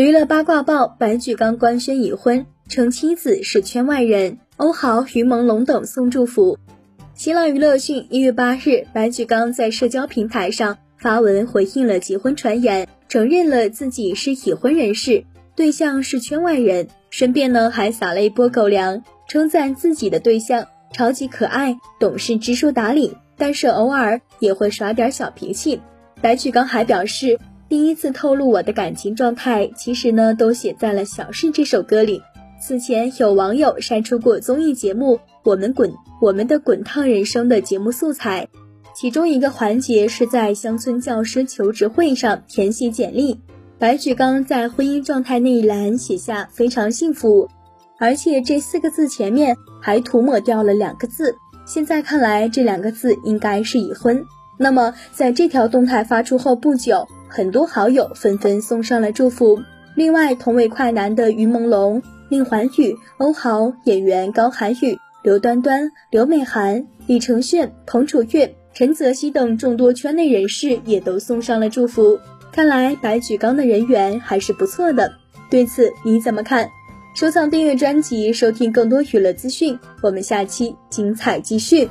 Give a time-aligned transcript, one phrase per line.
[0.00, 4.38] 娱乐八卦报：白举纲官宣已婚，称妻子是圈外人。
[4.56, 6.56] 欧豪、于朦胧等送祝福。
[7.12, 15.22] 新浪娱乐讯，一月八日，白举纲在社交平台上发文回应了结婚传言，承认了自己是已婚人士，
[15.54, 16.88] 对象是圈外人。
[17.10, 25.78] 顺便呢，还撒了一波狗粮，称赞自己的对象超级可爱、懂事、知书达理，但是偶尔也会耍点小脾气。
[26.22, 27.38] 白举纲还表示。
[27.70, 32.20] 第一次透露我的感情状态，其实呢都写在了《小事》这首歌里。
[32.60, 38.48] 此前有网友晒出过综艺节目《我们滚我们的滚烫人生》的节目素材，
[38.92, 43.40] 其中一个环节是在乡村教师求职会上填写简历。
[43.78, 47.48] 白举纲在婚姻状态那一栏写下“非常幸福”，
[48.00, 51.36] 而且这四个字前面还涂抹掉了两个字。
[51.66, 54.24] 现在看来，这两个字应该是已婚。
[54.58, 57.06] 那么，在这条动态发出后不久。
[57.30, 59.62] 很多好友纷纷送上了祝福。
[59.94, 72.18] 另外，同为快男的于朦胧、宁环宇、欧豪、演员高寒宇、刘端端、刘美涵、李承铉、彭楚粤、陈泽熙等众多圈内人士也都送上了祝福。
[72.52, 75.12] 看来白举纲的人缘还是不错的。
[75.50, 76.68] 对此你怎么看？
[77.14, 79.78] 收藏订阅专辑，收听更多娱乐资讯。
[80.00, 81.88] 我们下期精彩继续。